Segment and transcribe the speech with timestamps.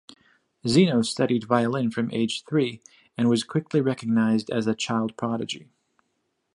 [0.67, 2.81] Zino studied violin from age three
[3.15, 5.69] and was quickly recognized as a child prodigy.